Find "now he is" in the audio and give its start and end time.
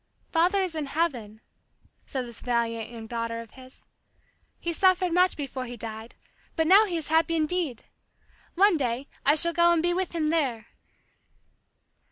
6.65-7.09